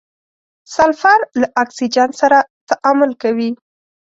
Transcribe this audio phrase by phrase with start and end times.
[0.75, 2.37] سلفر له اکسیجن سره
[2.69, 3.49] تعامل کوي.